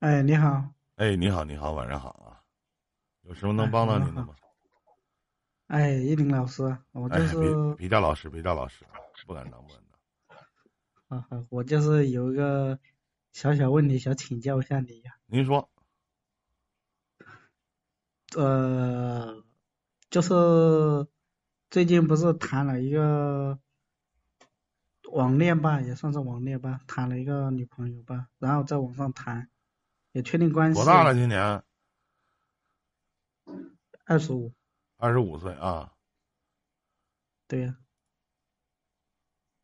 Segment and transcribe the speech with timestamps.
[0.00, 0.72] 哎，你好。
[0.96, 2.40] 哎，你好，你好，晚上好啊！
[3.20, 4.34] 有什么能帮到您的吗？
[5.66, 7.38] 哎，一林老师，我就是。
[7.38, 8.86] 别别叫老师，别叫老师，
[9.26, 9.82] 不敢当，不敢
[11.28, 11.46] 当。
[11.50, 12.78] 我就是有一个
[13.32, 15.18] 小小问题想请教一下你呀。
[15.26, 15.68] 您说。
[18.34, 19.44] 呃，
[20.08, 21.06] 就是
[21.68, 23.58] 最近不是谈了一个
[25.12, 29.50] 网恋吧，也算是网恋吧，谈了一个女朋友吧，然后在网上谈。
[30.12, 30.80] 也确定关系。
[30.80, 31.14] 多大了？
[31.14, 31.62] 今年？
[34.04, 34.52] 二十五。
[34.96, 35.92] 二十五岁啊。
[37.48, 37.76] 对呀。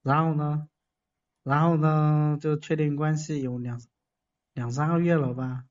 [0.03, 0.69] 然后呢？
[1.43, 2.39] 然后呢？
[2.41, 3.81] 就确定关系有两
[4.55, 5.65] 两三个月了吧。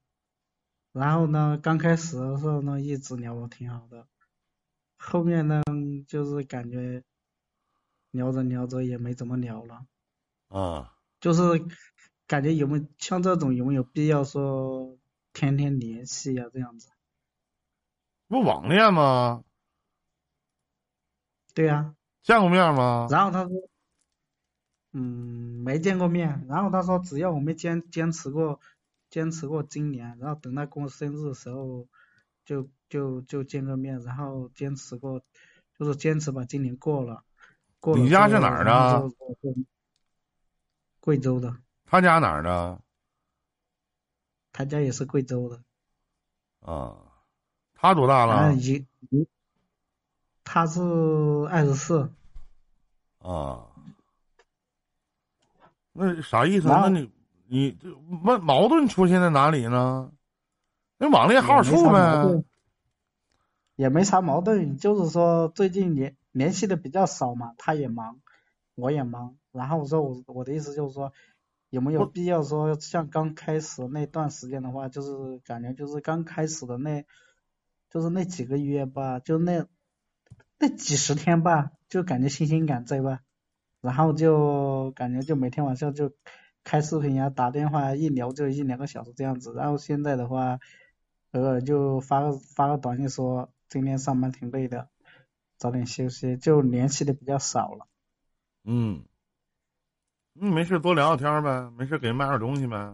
[0.91, 1.57] 然后呢？
[1.61, 4.07] 刚开始的时候呢，一直聊的挺好的。
[4.97, 5.63] 后面呢，
[6.07, 7.03] 就是感觉
[8.11, 9.85] 聊着聊着也没怎么聊了。
[10.49, 10.93] 啊。
[11.21, 11.41] 就是。
[12.27, 14.97] 感觉有没有像这种有没有必要说
[15.33, 16.45] 天天联系呀？
[16.53, 16.89] 这样子，
[18.27, 19.43] 不网恋吗？
[21.53, 21.95] 对呀。
[22.23, 23.07] 见过面吗？
[23.11, 23.69] 然后他说，
[24.93, 26.43] 嗯，没见过面。
[26.47, 28.59] 然后他说，只要我们坚坚持过，
[29.11, 31.87] 坚持过今年，然后等他过生日的时候，
[32.43, 34.01] 就就就见个面。
[34.01, 35.21] 然后坚持过，
[35.77, 37.23] 就是坚持把今年过了。
[37.79, 39.07] 过你家是哪儿的？
[40.99, 41.55] 贵州的。
[41.95, 42.81] 他家哪儿的？
[44.51, 45.61] 他家也是贵州的。
[46.59, 46.97] 啊，
[47.73, 48.53] 他多大了？
[48.55, 48.85] 一，
[50.43, 50.81] 他是
[51.49, 52.11] 二十四。
[53.19, 53.67] 啊，
[55.93, 56.67] 那啥意思？
[56.67, 57.09] 那你
[57.47, 60.11] 你这矛矛盾出现在哪里呢？
[60.97, 62.43] 那网恋好处呗。
[63.77, 68.19] 也没啥矛盾，就是说最近联联系的比较少嘛，他也忙，
[68.75, 69.37] 我也忙。
[69.53, 71.13] 然后我说我我的意思就是说。
[71.69, 77.05] 有没有必要说像刚开始那段时间的话，就是感觉就是刚开始的那，
[77.89, 79.65] 就是那几个月吧，就那
[80.57, 83.21] 那几十天吧，就感觉新鲜感在吧，
[83.81, 86.13] 然后就感觉就每天晚上就
[86.63, 90.59] 开视频呀、打电话一聊就一两个小时这样子，然后现在的话，
[91.31, 94.87] 偶尔就发个发个短信说今天上班挺累的，
[95.57, 97.87] 早点休息，就联系的比较少了。
[98.63, 99.03] 嗯。
[100.39, 102.93] 嗯，没事多聊聊天呗，没事给人买点东西呗。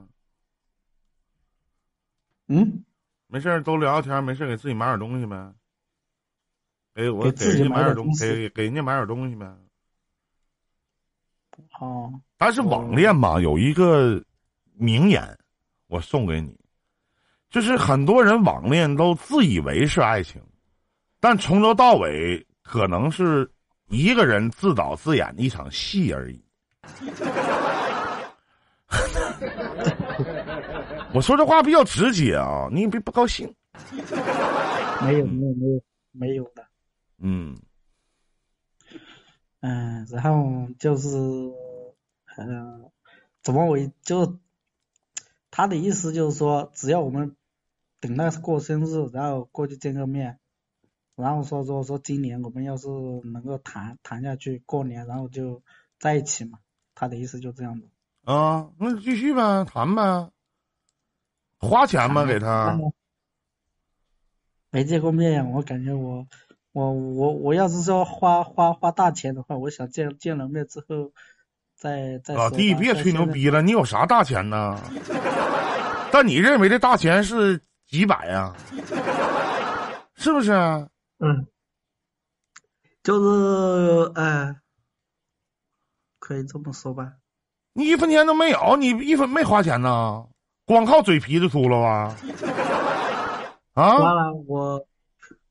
[2.47, 2.83] 嗯，
[3.27, 5.51] 没事多聊聊天，没事给自己买点东西呗。
[6.93, 9.51] 给我给人家买点东西，给给人家买点东西呗。
[11.79, 12.13] 哦。
[12.37, 14.23] 但是网恋嘛，有一个
[14.73, 15.37] 名言，
[15.87, 16.55] 我送给你，
[17.49, 20.39] 就是很多人网恋都自以为是爱情，
[21.19, 23.49] 但从头到尾可能是
[23.87, 26.43] 一个人自导自演的一场戏而已。
[31.13, 33.53] 我说这话比较直接啊，你别不高兴。
[35.03, 35.81] 没有没有没有
[36.11, 36.65] 没有的。
[37.17, 37.57] 嗯。
[39.61, 41.07] 嗯，然后就是
[42.37, 42.89] 嗯，
[43.43, 44.39] 怎么我就
[45.49, 47.35] 他的意思就是说，只要我们
[47.99, 50.39] 等他过生日，然后过去见个面，
[51.15, 52.87] 然后说说说今年我们要是
[53.23, 55.61] 能够谈谈下去，过年然后就
[55.99, 56.59] 在一起嘛。
[57.01, 57.87] 他的意思就这样子
[58.25, 60.29] 啊，那继续呗，谈呗，
[61.57, 62.23] 花钱吗？
[62.25, 62.77] 给他
[64.69, 66.27] 没见过面呀，我感觉我
[66.73, 71.11] 我我我要是说花花花大钱的话，我想见见了面之后
[71.75, 74.79] 再再老弟别吹牛逼了，你有啥大钱呢？
[76.11, 78.55] 但你认为的大钱是几百呀？
[80.13, 80.51] 是不是？
[81.17, 81.47] 嗯，
[83.01, 84.60] 就是哎。
[86.21, 87.13] 可以这么说吧，
[87.73, 90.27] 你一分钱都没有，你一分没花钱呢，
[90.65, 92.15] 光靠嘴皮子秃噜啊？
[93.73, 93.97] 啊？
[93.97, 94.85] 完了，我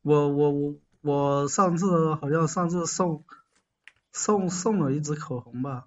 [0.03, 3.25] 我我我我上次好像上次送
[4.13, 5.87] 送送了一支口红吧，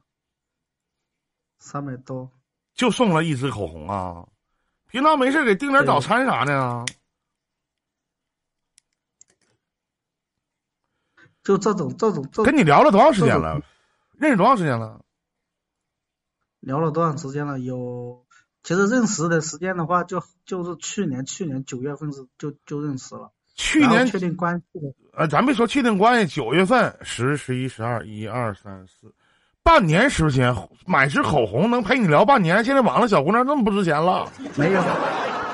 [1.60, 2.30] 三百多，
[2.76, 4.28] 就送了一支口红啊？
[4.90, 6.86] 平常没事给订点早餐啥的？
[11.42, 13.62] 就这种这种这跟你聊了多长时间了？
[14.24, 15.02] 认识多长时间了？
[16.62, 17.60] 聊了多长时间了？
[17.60, 18.26] 有，
[18.64, 23.34] 其实认识的时间的话，就就是去年，去年九月份是就就认识了。
[23.56, 24.94] 去年确定关系的。
[25.12, 29.14] 呃，咱别说确定关系，九月份十、十一、十二，一二三四，
[29.62, 30.56] 半年时间
[30.88, 32.64] 买支口红能陪你聊半年。
[32.64, 34.32] 现在网上小姑娘那么不值钱了？
[34.58, 34.82] 没有。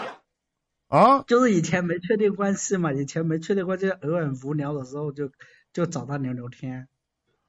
[0.90, 1.24] 啊？
[1.26, 5.32] 就是以前没确定关系嘛，以前没确定关系，偶尔无聊的时候就
[5.74, 6.88] 就找她聊聊天。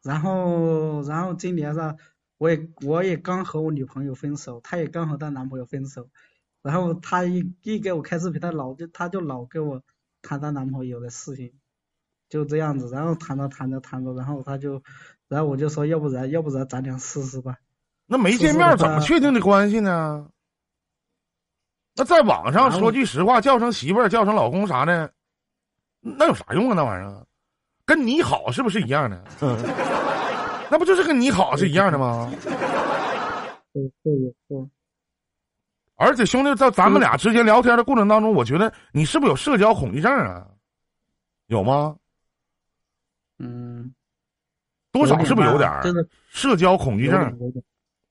[0.03, 1.99] 然后，然后今年上，
[2.39, 6.09] 我也我也刚和我女朋友分手，她也刚和她男朋友分手，
[6.63, 9.83] 然后她一一给我开视频，她老就她就老跟我
[10.23, 11.53] 谈她男朋友的事情，
[12.29, 14.83] 就这样子，然后谈着谈着谈着，然后她就，
[15.29, 17.57] 然后我就说要不然要不然咱俩试试吧。
[18.07, 20.31] 那没见面怎么确定的关系呢？
[21.95, 25.13] 那在网上说句实话，叫声媳妇儿、叫声老公啥的，
[26.01, 26.75] 那有啥用啊？
[26.75, 27.27] 那玩意儿，
[27.91, 29.21] 跟你好是不是一样的？
[30.71, 32.33] 那不就是跟你好是一样的吗？
[33.73, 34.71] 对对对。
[35.97, 40.47] 而且兄弟，在咱们俩之间聊天的过程当中，我觉得你是不是有社交恐惧症啊？
[41.47, 41.97] 有吗？
[43.41, 43.93] 嗯，
[44.93, 47.21] 多少是不是有点真的社交恐惧症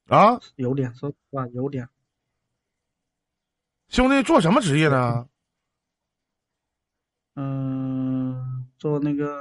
[0.10, 0.38] 啊？
[0.58, 1.88] 有点，说实话有点。
[3.88, 5.26] 兄弟，做什么职业呢？
[7.38, 9.40] 嗯，做那个，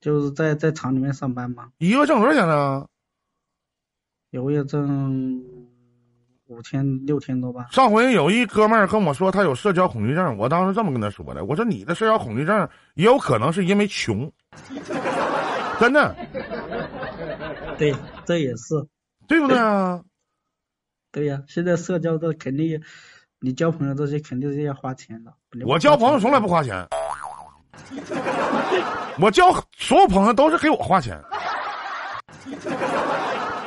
[0.00, 1.70] 就是在在厂里面上班嘛。
[1.78, 2.86] 一个月挣多少钱呢？
[4.30, 5.42] 一个月挣。
[6.50, 7.68] 五千六千多吧。
[7.70, 14.28] 上回有一哥们儿跟我说他有社交恐惧症，我当时这么跟他说的，我说你的社交恐惧症也有可能是因为穷，
[15.78, 16.12] 真的。
[17.78, 17.94] 对，
[18.24, 18.84] 这也是，
[19.28, 20.02] 对不对啊？
[21.12, 22.82] 对呀，现在社交的肯定，
[23.38, 25.32] 你交朋友这些肯定是要花钱的。
[25.64, 26.84] 我交朋友从来不花钱，
[29.20, 31.20] 我交所有朋友都是给我花钱，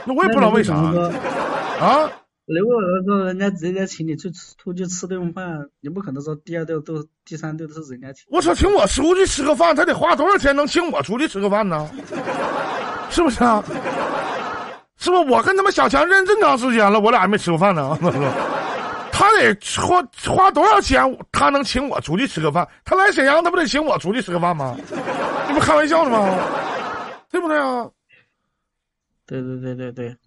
[0.05, 2.09] 那我也不知道为啥啊。
[2.45, 8.25] 如果说人家直接请你去出去吃顿饭，你不可能说第二顿都第三顿都是人家请。
[8.29, 11.89] 我说请我出去吃个饭，他得花多少钱能请我出去吃个饭呢？
[13.09, 13.63] 是不是啊？
[14.97, 15.23] 是不？
[15.31, 17.97] 我跟他们小强认这么长时间了，我俩还没吃过饭呢。
[19.15, 22.67] 他得花花多少钱，他能请我出去吃个饭？
[22.83, 24.75] 他来沈阳，他不得请我出去吃个饭吗？
[25.53, 26.37] 这不开玩笑呢吗？
[27.29, 27.87] 对不对啊？
[29.27, 30.17] 对对对对对。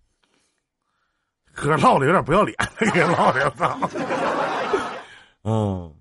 [1.53, 2.57] 哥唠的有点不要脸，
[2.93, 3.79] 给唠的操！
[5.43, 5.93] 嗯，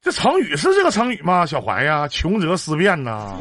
[0.00, 1.44] 这成语是这个成语吗？
[1.44, 3.36] 小怀呀，穷则思变呐，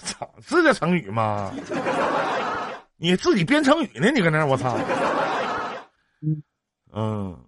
[0.00, 1.52] 操，是这成语吗？
[2.96, 4.10] 你自己编成语呢？
[4.10, 4.76] 你搁那我操！
[6.22, 6.42] 嗯
[6.92, 7.38] 嗯，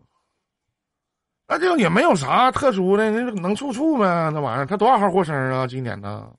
[1.51, 4.67] 那就也没有啥特殊的，那能处处呗，那玩意儿。
[4.67, 5.67] 他多少号过生日啊？
[5.67, 6.31] 今年呢？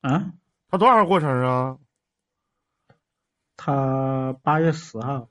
[0.00, 0.32] 啊？
[0.68, 1.78] 他多少号过生日啊？
[3.56, 5.28] 他八月十号，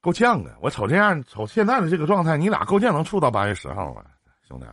[0.00, 0.56] 够呛啊。
[0.62, 4.06] 我瞅这样，瞅现在的这个状态，你俩够呛能处到八月十号啊，
[4.48, 4.64] 兄弟。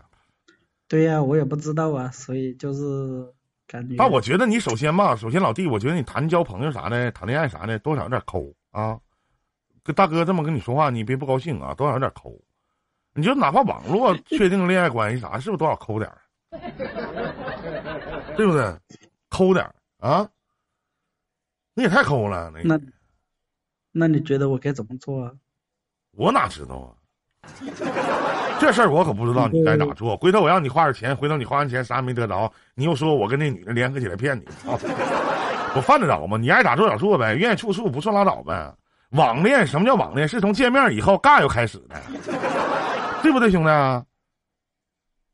[0.88, 3.34] 对呀，我也不知道啊，所以就是
[3.68, 3.96] 感觉。
[3.98, 8.42] 但我觉得你首先吧，首先老弟，我觉得你谈交朋友啥的，谈恋爱啥的，多少有点抠
[8.72, 8.98] 啊。
[9.86, 12.36] 跟大哥这么跟你说话，你别不高兴啊，多少有点抠。
[13.14, 16.12] 你就哪怕网络确定恋爱关系啥，是不是多少抠点
[18.36, 18.76] 对不对？
[19.30, 19.64] 抠点
[20.00, 20.28] 啊。
[21.76, 22.80] 你也太抠了，那，
[23.92, 25.32] 那你觉得我该怎么做啊？
[26.14, 26.90] 我哪知道啊？
[28.60, 30.18] 这事儿我可不知道你该咋做。
[30.18, 34.80] 回头我让你花点钱，回头你花完钱啥也没得着，你又说我跟那女的联合起来骗你啊？
[35.76, 36.38] 我犯得着吗？
[36.38, 38.74] 你爱咋做咋做呗，愿意处处，不处拉倒呗。
[39.16, 40.28] 网恋什么叫网恋？
[40.28, 41.96] 是从见面以后尬又开始的，
[43.22, 43.70] 对不对，兄弟？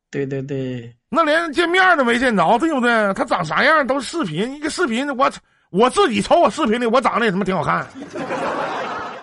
[0.09, 0.95] 对对对。
[1.09, 3.13] 那连见面都没见着，对不对？
[3.13, 5.31] 他长啥样都是视频，一个视频我。
[5.71, 7.87] 我自己瞅我视频里，我长得也他妈挺好看，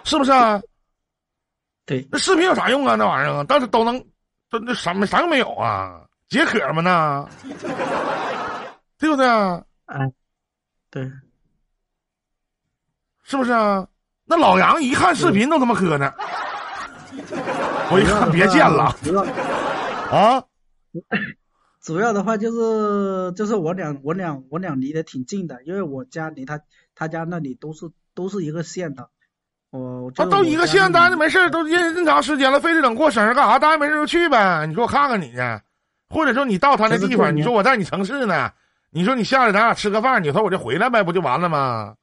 [0.03, 0.59] 是不是啊？
[1.85, 2.95] 对，那视频有啥用啊？
[2.95, 4.03] 那玩意儿，但是都能，
[4.49, 6.01] 都那什么啥都没有啊？
[6.31, 6.81] 解渴吗？
[6.81, 7.29] 那，
[8.97, 9.63] 对不对啊？
[9.85, 10.11] 哎，
[10.91, 11.03] 对，
[13.25, 13.87] 是不是啊？
[14.29, 16.13] 那老杨一看视频都他妈磕呢，
[17.91, 18.95] 我一看别见了，
[20.11, 20.45] 啊。
[21.83, 26.61] 主要的话就是就是我俩我俩我俩离得挺近的，因为我家离他
[26.95, 29.09] 他家那里都是都是一个县的，
[29.71, 33.59] 我他都一个县，待着没事都认这么长时间了，非得等过生日干啥？
[33.59, 34.67] 待着没事就去呗。
[34.67, 35.39] 你说我看看你去，
[36.11, 38.51] 或者说你到他那地方，你说我在你城市呢，
[38.91, 41.95] 你说你下来咱俩吃个饭，你说我就回来呗，不就完了吗？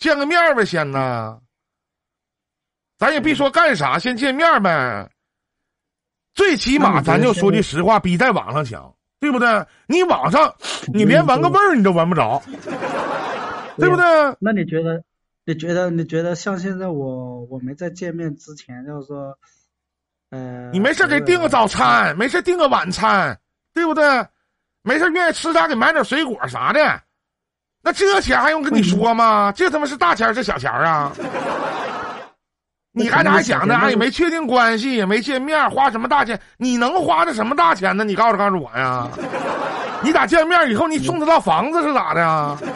[0.00, 1.40] 见个面呗，先呢，
[2.98, 5.08] 咱也别说干啥，先见面呗。
[6.34, 8.92] 最起码咱就说句实话，比在网上强。
[9.20, 9.66] 对不对？
[9.86, 10.54] 你网上，
[10.94, 12.42] 你连闻个味儿你都闻不着，
[13.76, 14.02] 对不对？
[14.40, 15.04] 那你觉得？
[15.44, 15.90] 你觉得？
[15.90, 19.38] 你觉得像现在我我们在见面之前，就是说，
[20.30, 23.38] 呃，你没事给订个早餐，没事订个晚餐，
[23.74, 24.26] 对不对？
[24.80, 27.02] 没事愿意吃啥给买点水果啥的，
[27.82, 29.52] 那这钱还用跟你说吗？
[29.52, 31.12] 这他妈是大钱是小钱啊？
[32.92, 33.90] 你还咋想的？
[33.90, 36.40] 也没确定关系，也没见面，花什么大钱？
[36.56, 38.04] 你能花的什么大钱呢？
[38.04, 39.08] 你告诉告诉我呀！
[40.02, 42.58] 你咋见面以后你送他套房子是咋的呀？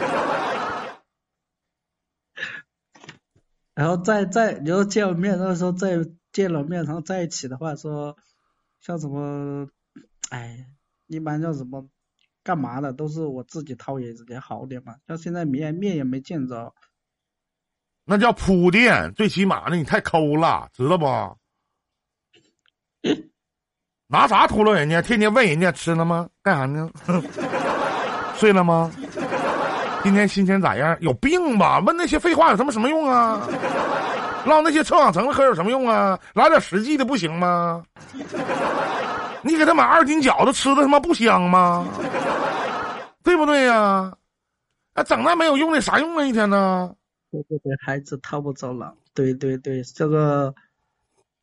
[3.74, 5.96] 然后再再，然后见了面，那时候再
[6.32, 8.16] 见了面，然后在一起的话，说
[8.80, 9.66] 像什么，
[10.30, 10.66] 哎，
[11.08, 11.84] 一般叫什么，
[12.44, 14.94] 干嘛的都是我自己掏也也好点嘛。
[15.08, 16.72] 像现在面面也没见着，
[18.04, 21.06] 那叫铺垫，最起码呢，你太抠了，知道不？
[24.06, 25.00] 拿啥秃噜人家？
[25.00, 26.28] 天天问人家吃了吗？
[26.42, 26.90] 干啥呢？
[28.36, 28.92] 睡了吗？
[30.02, 30.94] 今天心情咋样？
[31.00, 31.80] 有病吧？
[31.80, 33.40] 问那些废话有什么什么用啊？
[34.44, 36.20] 唠那些臭氧层的嗑有什么用啊？
[36.34, 37.82] 来点实际的不行吗？
[39.40, 41.86] 你给他买二斤饺子吃的他妈不香吗？
[43.24, 44.16] 对不对呀？
[44.92, 46.24] 啊，整那没有用的啥用啊？
[46.24, 46.94] 一天呢？
[47.32, 48.96] 对对对，孩子套不着狼。
[49.12, 50.54] 对对对，这个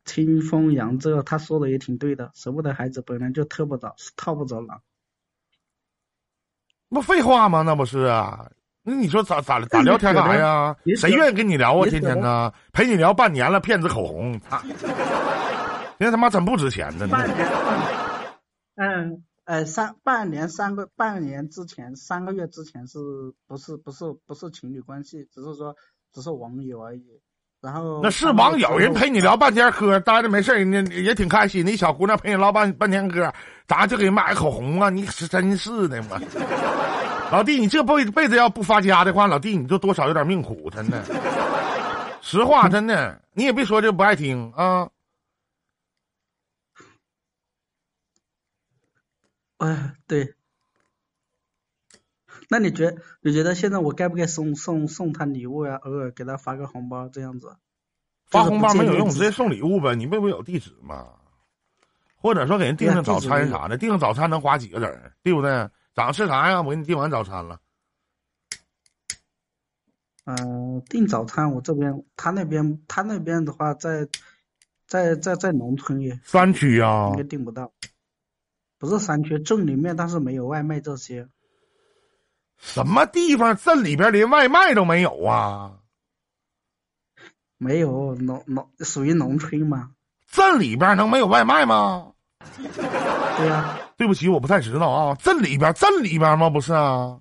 [0.06, 4.82] 清风扬这个他说的也挺对的，舍不得孩子本来就套不着套不着狼。
[6.88, 7.62] 不废话吗？
[7.62, 8.50] 那不是啊？
[8.84, 10.76] 那你说咋咋咋聊天干啥呀？
[10.98, 11.86] 谁愿意跟你聊啊？
[11.88, 14.62] 天天呢，陪你聊半年了，骗子口红，操！
[16.00, 17.18] 人他妈真不值钱的呢。
[18.76, 23.00] 嗯，呃，三半年三个半年之前三个月之前是
[23.48, 25.28] 不是不是不是情侣关系？
[25.34, 25.76] 只是说
[26.14, 27.04] 只是网友而已。
[27.62, 31.64] 然后那是网友，人陪你聊半天嗑，待着没事人家也挺开心。
[31.64, 33.32] 那小姑娘陪你唠半半天嗑，
[33.68, 34.90] 咋就给人买个口红啊？
[34.90, 36.20] 你是真是的吗？
[37.32, 41.04] 老弟，你这辈辈子要不发家的话，老弟你就多少有点命苦，真的。
[42.22, 44.90] 实话，真的，你也别说这不爱听啊。
[49.62, 50.34] 哎，对。
[52.50, 55.76] 那你觉你觉得现在我该不该送送送他礼物呀？
[55.76, 57.56] 偶尔给他发个红包这样子？
[58.26, 59.94] 发红包没有用，直接送礼物呗。
[59.94, 61.14] 你不不有地址吗？
[62.16, 65.52] 或者说给人订个早餐啥的，订个早餐能花几个子儿对不对？
[65.94, 66.62] 早上吃啥呀？
[66.62, 67.60] 我给你订完早餐了。
[70.26, 74.08] 嗯，订早餐我这边，他那边他那边的话，在
[74.88, 76.20] 在在在农村也。
[76.24, 77.10] 山区呀。
[77.12, 77.72] 应该订不到。
[78.82, 81.28] 不是山区，镇里面，但是没有外卖这些。
[82.58, 83.56] 什么地方？
[83.56, 85.74] 镇里边连外卖都没有啊？
[87.60, 89.92] 没有，农农属于农村吗？
[90.26, 92.14] 镇里边能没有外卖吗？
[93.38, 93.78] 对呀。
[93.98, 95.14] 对不起，我不太知道啊。
[95.14, 96.50] 镇里边，镇里边吗？
[96.50, 97.20] 不是啊。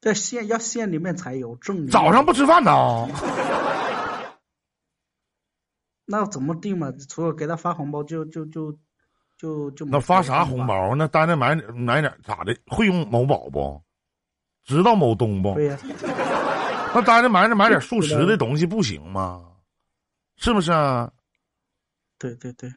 [0.00, 1.88] 在县要县里面才有镇。
[1.88, 3.08] 早上不吃饭呢？
[6.06, 6.92] 那怎么定嘛？
[7.08, 8.78] 除了给他发红包，就就就就
[9.38, 9.86] 就就。
[9.86, 10.94] 那发啥红包？
[10.94, 12.54] 那单子买买点咋的？
[12.66, 13.80] 会用某宝不？
[14.66, 15.54] 知道某东不？
[15.54, 15.78] 对呀。
[16.94, 19.42] 那单子买点买点速食的东西不行吗？
[20.36, 21.10] 是不是啊？
[22.18, 22.70] 对对对。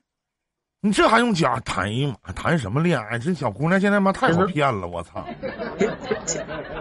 [0.84, 1.62] 你这还用讲？
[1.62, 3.20] 谈一妈谈什么恋爱？
[3.20, 4.88] 这小姑娘现在妈太好骗了！
[4.88, 5.24] 我操！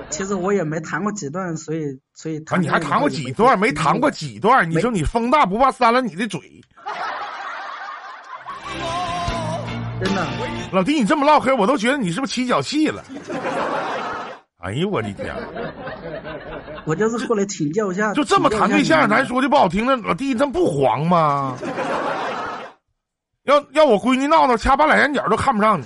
[0.08, 2.42] 其实我也没谈过几段，所以所以。
[2.46, 2.56] 啊！
[2.56, 3.58] 你还谈过几段？
[3.58, 4.68] 没谈过几段？
[4.70, 6.40] 你说你风大不怕扇了你的嘴？
[10.02, 10.26] 真的，
[10.72, 13.04] 老弟，你这么唠嗑，我都觉得你是不是起脚气了？
[14.58, 15.34] 哎呦我的天！
[16.86, 18.12] 我就是过来请教一下。
[18.14, 21.56] 就这么谈对象，咱说句不好听的，老弟，这不黄吗？
[23.44, 25.84] 要要我闺女闹闹，掐把俩眼角都看不上你，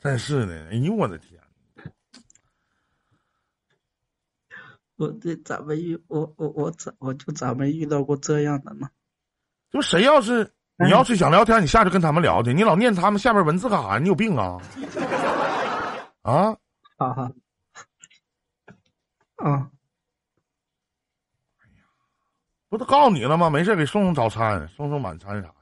[0.00, 0.68] 真是的！
[0.70, 1.40] 哎呦我的天！
[4.96, 8.88] 我这咋没遇我我我咋我就咋没遇到过这样的呢？
[9.72, 13.98] 就谁要是你要是想聊天，你下去跟他们聊去，你老念他们下边文字干啥？
[13.98, 14.58] 你有病啊？
[16.22, 16.56] 啊？
[16.98, 17.30] 哈哈。
[19.36, 19.70] 啊。
[22.68, 23.48] 不都告诉你了吗？
[23.48, 25.54] 没事给送送早餐，送送晚餐啥的。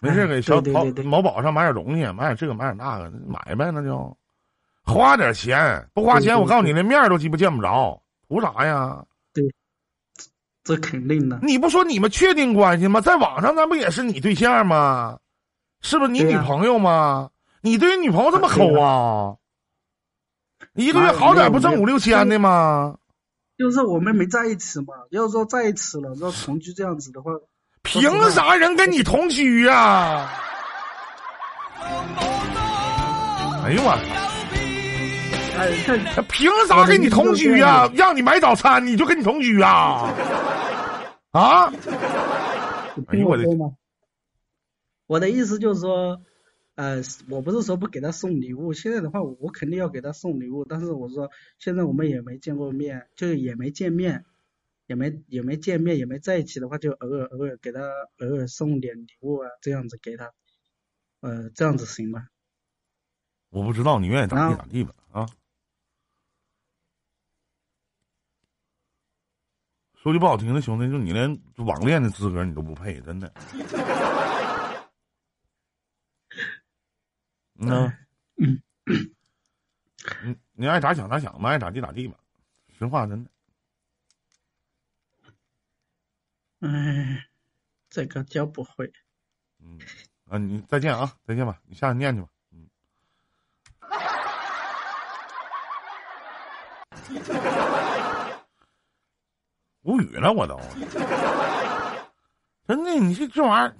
[0.00, 4.16] 没事，给小淘某宝上买点东西，买点这个，买点那个，买呗，那就
[4.84, 9.04] 花点钱，不花钱，我告诉你，连面都鸡巴见不着，图啥呀？
[10.70, 11.38] 对，这肯定的。
[11.42, 13.00] 你不说你们确定关系吗？
[13.00, 15.18] 在网上咱不也是你对象吗？
[15.82, 17.30] 是不是你女朋友吗？
[17.62, 19.36] 你对你女朋友这么抠啊？
[20.74, 22.96] 一个月好歹不挣五六千的吗？
[23.58, 24.94] 就是我们没在一起嘛。
[25.10, 27.32] 要说在一起了，要同居这样子的话。
[27.82, 30.28] 凭啥人跟你同居呀？
[33.64, 34.29] 哎呦我！
[35.60, 37.90] 哎，凭啥跟你同居呀？
[37.94, 40.12] 让你买早餐你就跟你同居啊？
[41.32, 41.72] 啊？
[43.08, 43.44] 哎呦我的！
[45.06, 46.22] 我的意思就是说，
[46.76, 54.24] 呃，我不是说不给他送礼物，现在的话我肯定要给他送礼物，但是我说现在我们也没见过面，就也没见面。
[54.86, 57.80] 也没也没见面，也没在一起的话，就偶尔偶尔给他
[58.18, 60.32] 偶尔送点礼物啊，这样子给他，
[61.20, 62.26] 呃，这样子行吗？
[63.50, 65.28] 我不知道，你愿意咋地咋地吧啊。
[70.02, 73.30] 说句不好听的，兄弟，就你连网恋的资格你都不配，真的。
[77.62, 77.92] 嗯，
[78.38, 78.62] 嗯，
[80.24, 82.16] 你你爱咋想咋想吧，爱咋地咋地吧，
[82.78, 83.30] 实话真的。
[86.60, 87.28] 哎，
[87.90, 88.90] 这个教不会。
[89.58, 89.78] 嗯，
[90.30, 92.28] 啊，你再见啊，再见吧，你下去念去吧。
[92.52, 92.66] 嗯。
[99.82, 100.58] 无语了，我都。
[102.68, 103.74] 真的，你这这玩意儿。